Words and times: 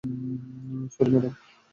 Sorry, 0.93 1.09
madam. 1.13 1.33